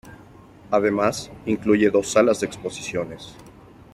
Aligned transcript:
Además, 0.71 1.29
incluye 1.45 1.91
dos 1.91 2.07
salas 2.11 2.39
de 2.39 2.47
exposiciones. 2.47 3.35